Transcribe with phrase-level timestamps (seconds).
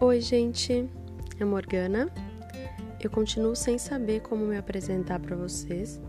[0.00, 0.90] Oi, gente,
[1.38, 2.10] é Morgana.
[3.00, 6.02] Eu continuo sem saber como me apresentar para vocês.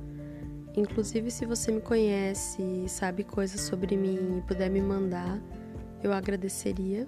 [0.75, 5.39] Inclusive, se você me conhece sabe coisas sobre mim e puder me mandar,
[6.01, 7.07] eu agradeceria,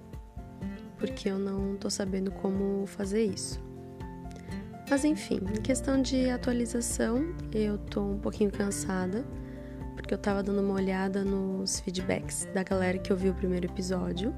[0.96, 3.60] porque eu não tô sabendo como fazer isso.
[4.88, 9.24] Mas enfim, em questão de atualização, eu tô um pouquinho cansada,
[9.96, 14.32] porque eu tava dando uma olhada nos feedbacks da galera que ouviu o primeiro episódio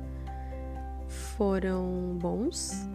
[1.11, 2.89] foram bons,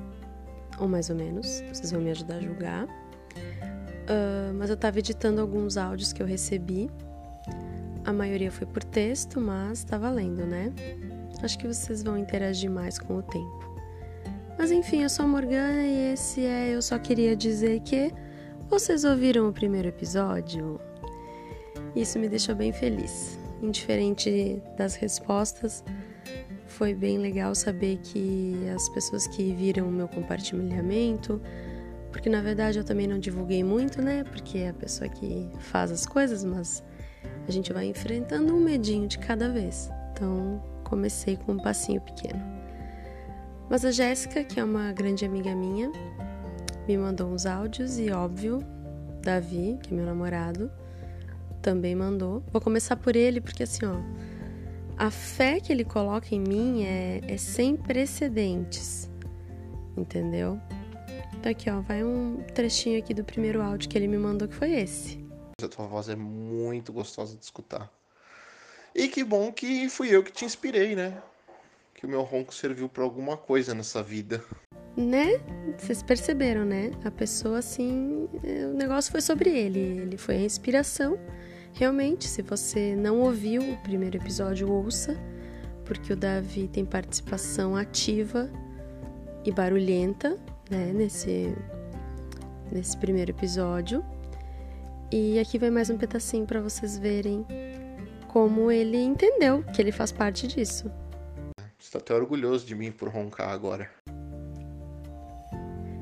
[0.79, 2.85] ou mais ou menos, vocês vão me ajudar a julgar.
[2.85, 6.89] Uh, mas eu estava editando alguns áudios que eu recebi.
[8.03, 10.71] A maioria foi por texto, mas tá valendo, né?
[11.43, 13.75] Acho que vocês vão interagir mais com o tempo.
[14.57, 18.11] Mas enfim, eu sou a Morgana e esse é Eu Só Queria Dizer Que.
[18.69, 20.79] Vocês ouviram o primeiro episódio?
[21.95, 23.37] Isso me deixou bem feliz.
[23.61, 25.83] Indiferente das respostas,
[26.77, 31.41] foi bem legal saber que as pessoas que viram o meu compartilhamento,
[32.11, 34.25] porque na verdade eu também não divulguei muito, né?
[34.25, 36.83] Porque é a pessoa que faz as coisas, mas
[37.47, 39.89] a gente vai enfrentando um medinho de cada vez.
[40.11, 42.43] Então, comecei com um passinho pequeno.
[43.69, 45.89] Mas a Jéssica, que é uma grande amiga minha,
[46.85, 48.59] me mandou uns áudios e, óbvio,
[49.21, 50.69] Davi, que é meu namorado,
[51.61, 52.43] também mandou.
[52.51, 53.95] Vou começar por ele, porque assim, ó
[54.97, 59.09] a fé que ele coloca em mim é, é sem precedentes,
[59.97, 60.59] entendeu?
[61.33, 64.55] Então aqui, ó, vai um trechinho aqui do primeiro áudio que ele me mandou, que
[64.55, 65.23] foi esse.
[65.61, 67.91] A tua voz é muito gostosa de escutar.
[68.93, 71.21] E que bom que fui eu que te inspirei, né?
[71.93, 74.43] Que o meu ronco serviu para alguma coisa nessa vida.
[74.95, 75.37] Né?
[75.77, 76.91] Vocês perceberam, né?
[77.03, 79.79] A pessoa, assim, o negócio foi sobre ele.
[79.79, 81.19] Ele foi a inspiração
[81.75, 85.13] Realmente, se você não ouviu o primeiro episódio, ouça,
[85.83, 88.49] porque o Davi tem participação ativa
[89.43, 90.39] e barulhenta
[90.71, 91.53] né, nesse,
[92.71, 94.05] nesse primeiro episódio.
[95.11, 97.45] E aqui vai mais um pedacinho para vocês verem
[98.29, 100.89] como ele entendeu que ele faz parte disso.
[101.77, 103.91] Você tá até orgulhoso de mim por roncar agora.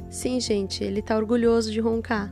[0.08, 2.30] Sim, gente, ele tá orgulhoso de roncar.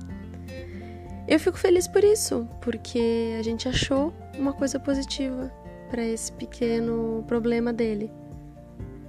[1.32, 5.50] Eu fico feliz por isso, porque a gente achou uma coisa positiva
[5.90, 8.12] para esse pequeno problema dele,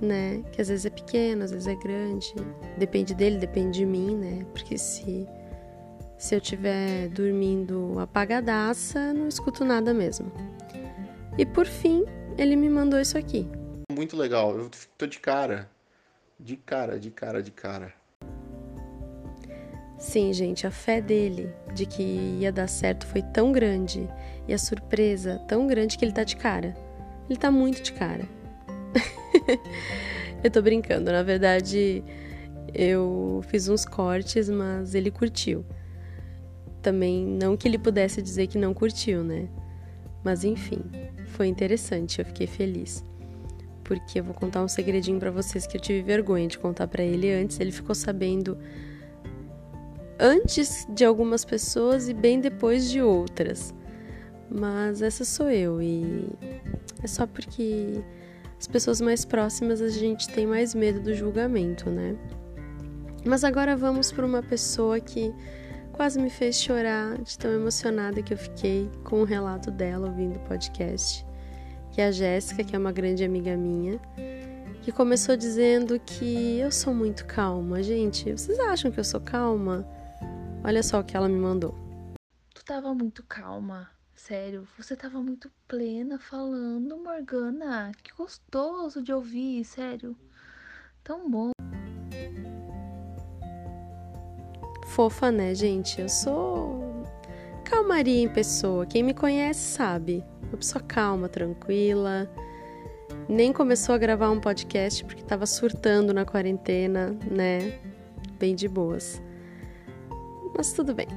[0.01, 0.41] né?
[0.53, 2.33] Que às vezes é pequeno, às vezes é grande,
[2.79, 4.47] depende dele, depende de mim, né?
[4.53, 5.27] Porque se
[6.17, 10.31] se eu estiver dormindo apagadaça, não escuto nada mesmo.
[11.37, 12.05] E por fim,
[12.39, 13.51] ele me mandou isso aqui.
[13.91, 15.69] Muito legal, eu tô de cara.
[16.39, 17.93] De cara, de cara, de cara.
[19.99, 24.09] Sim, gente, a fé dele de que ia dar certo foi tão grande
[24.49, 26.75] e a surpresa tão grande que ele tá de cara.
[27.29, 28.29] Ele tá muito de cara.
[30.43, 32.03] eu tô brincando, na verdade
[32.75, 35.65] eu fiz uns cortes, mas ele curtiu.
[36.81, 39.49] Também não que ele pudesse dizer que não curtiu, né?
[40.25, 40.81] Mas enfim,
[41.27, 43.05] foi interessante, eu fiquei feliz.
[43.85, 47.03] Porque eu vou contar um segredinho para vocês que eu tive vergonha de contar para
[47.03, 48.57] ele antes, ele ficou sabendo
[50.23, 53.75] antes de algumas pessoas e bem depois de outras.
[54.49, 56.29] Mas essa sou eu e
[57.03, 58.01] é só porque
[58.59, 62.15] as pessoas mais próximas a gente tem mais medo do julgamento, né?
[63.25, 65.35] Mas agora vamos para uma pessoa que
[65.93, 70.37] quase me fez chorar de tão emocionada que eu fiquei com o relato dela ouvindo
[70.37, 71.27] o podcast,
[71.91, 73.99] que é a Jéssica, que é uma grande amiga minha,
[74.83, 77.83] que começou dizendo que eu sou muito calma.
[77.83, 79.85] Gente, vocês acham que eu sou calma?
[80.65, 81.75] Olha só o que ela me mandou.
[82.55, 84.67] Tu tava muito calma, sério.
[84.79, 87.91] Você tava muito plena falando, Morgana.
[88.01, 90.17] Que gostoso de ouvir, sério.
[91.03, 91.51] Tão bom.
[94.87, 96.01] Fofa, né, gente?
[96.01, 97.03] Eu sou
[97.65, 98.87] calmaria em pessoa.
[98.87, 100.25] Quem me conhece sabe.
[100.45, 102.31] Uma pessoa calma, tranquila.
[103.29, 107.81] Nem começou a gravar um podcast porque tava surtando na quarentena, né?
[108.39, 109.21] Bem de boas
[110.57, 111.09] mas tudo bem.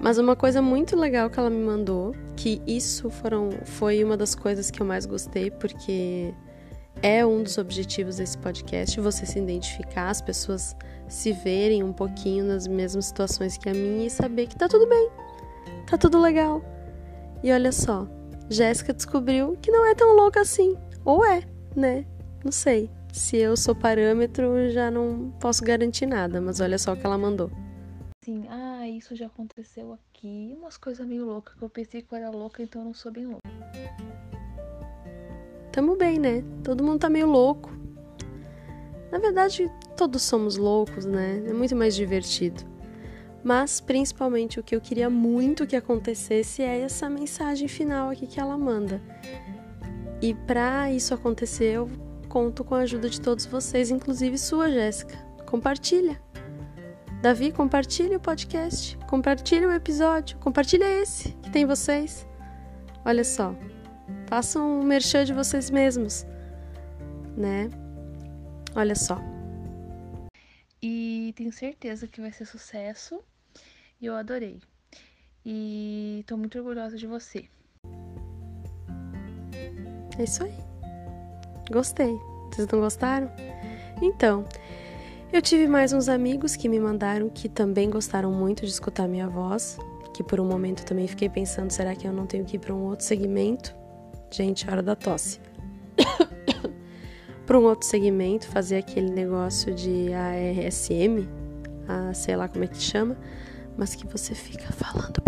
[0.00, 4.34] Mas uma coisa muito legal que ela me mandou, que isso foram, foi uma das
[4.34, 6.34] coisas que eu mais gostei, porque
[7.02, 10.74] é um dos objetivos desse podcast, você se identificar, as pessoas
[11.08, 14.88] se verem um pouquinho nas mesmas situações que a minha e saber que tá tudo
[14.88, 15.10] bem,
[15.86, 16.62] tá tudo legal.
[17.42, 18.06] E olha só,
[18.48, 20.76] Jéssica descobriu que não é tão louca assim.
[21.04, 21.42] Ou é,
[21.74, 22.04] né?
[22.44, 22.90] Não sei.
[23.12, 27.18] Se eu sou parâmetro, já não posso garantir nada, mas olha só o que ela
[27.18, 27.50] mandou
[28.30, 32.18] assim, ah, isso já aconteceu aqui, umas coisas meio loucas que eu pensei que eu
[32.18, 33.48] era louca, então eu não sou bem louca.
[35.72, 36.42] Tamo bem, né?
[36.64, 37.70] Todo mundo tá meio louco.
[39.10, 41.42] Na verdade, todos somos loucos, né?
[41.46, 42.62] É muito mais divertido.
[43.42, 48.38] Mas principalmente o que eu queria muito que acontecesse é essa mensagem final aqui que
[48.38, 49.00] ela manda.
[50.20, 51.90] E para isso acontecer, eu
[52.28, 55.16] conto com a ajuda de todos vocês, inclusive sua, Jéssica.
[55.46, 56.20] Compartilha.
[57.22, 62.26] Davi, compartilha o podcast, compartilha o episódio, compartilha esse que tem vocês.
[63.04, 63.54] Olha só,
[64.26, 66.24] façam um merchan de vocês mesmos,
[67.36, 67.68] né?
[68.74, 69.18] Olha só.
[70.82, 73.22] E tenho certeza que vai ser sucesso.
[74.00, 74.58] E eu adorei.
[75.44, 77.50] E tô muito orgulhosa de você.
[80.18, 80.54] É isso aí.
[81.70, 82.16] Gostei.
[82.50, 83.30] Vocês não gostaram?
[84.00, 84.46] Então,
[85.32, 89.28] eu tive mais uns amigos que me mandaram que também gostaram muito de escutar minha
[89.28, 89.78] voz.
[90.12, 92.74] Que por um momento também fiquei pensando: será que eu não tenho que ir para
[92.74, 93.74] um outro segmento?
[94.30, 95.40] Gente, hora da tosse.
[97.46, 101.28] para um outro segmento, fazer aquele negócio de ARSM,
[101.86, 103.16] a, sei lá como é que chama,
[103.76, 105.19] mas que você fica falando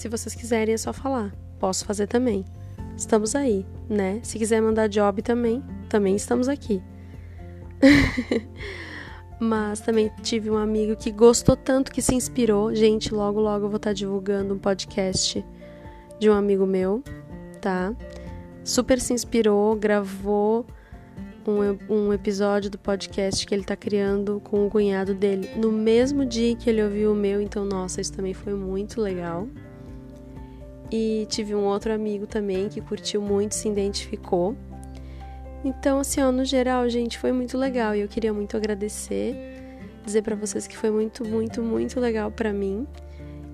[0.00, 1.30] Se vocês quiserem é só falar.
[1.58, 2.42] Posso fazer também.
[2.96, 4.18] Estamos aí, né?
[4.22, 6.82] Se quiser mandar job também, também estamos aqui.
[9.38, 12.74] Mas também tive um amigo que gostou tanto que se inspirou.
[12.74, 15.44] Gente, logo logo eu vou estar divulgando um podcast
[16.18, 17.04] de um amigo meu,
[17.60, 17.94] tá?
[18.64, 20.64] Super se inspirou, gravou
[21.46, 26.24] um, um episódio do podcast que ele tá criando com o cunhado dele no mesmo
[26.24, 27.38] dia que ele ouviu o meu.
[27.42, 29.46] Então, nossa, isso também foi muito legal.
[30.90, 34.56] E tive um outro amigo também que curtiu muito, se identificou.
[35.64, 39.36] Então, assim, ó, no geral, gente, foi muito legal e eu queria muito agradecer,
[40.04, 42.86] dizer para vocês que foi muito, muito, muito legal para mim.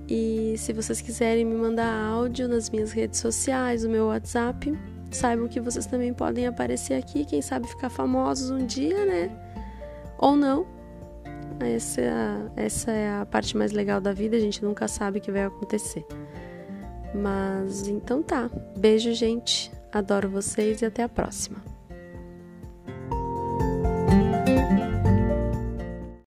[0.08, 4.72] E se vocês quiserem me mandar áudio nas minhas redes sociais, no meu WhatsApp,
[5.10, 9.30] saibam que vocês também podem aparecer aqui, quem sabe ficar famosos um dia, né?
[10.18, 10.64] Ou não.
[11.58, 12.02] Essa
[12.54, 15.44] essa é a parte mais legal da vida, a gente nunca sabe o que vai
[15.44, 16.06] acontecer.
[17.22, 18.50] Mas então tá.
[18.76, 19.70] Beijo, gente.
[19.92, 21.75] Adoro vocês e até a próxima.